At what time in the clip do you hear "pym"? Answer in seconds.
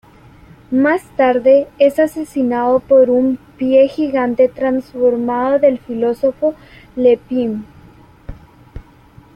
7.17-7.65